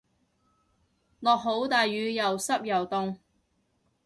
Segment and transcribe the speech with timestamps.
[1.19, 3.17] 落好大雨又濕又凍